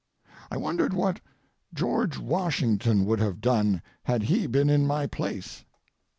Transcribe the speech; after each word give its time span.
I 0.49 0.57
wondered 0.57 0.93
what 0.95 1.19
George 1.75 2.17
Washington 2.17 3.05
would 3.05 3.19
have 3.19 3.39
done 3.39 3.83
had 4.05 4.23
he 4.23 4.47
been 4.47 4.67
in 4.67 4.87
my 4.87 5.05
place. 5.05 5.63